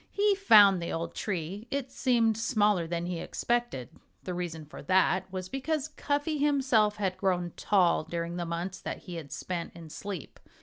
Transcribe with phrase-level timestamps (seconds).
[0.09, 1.67] He found the old tree.
[1.69, 3.89] It seemed smaller than he expected.
[4.23, 9.03] The reason for that was because Cuffy himself had grown tall during the months that
[9.03, 10.39] he had spent in sleep.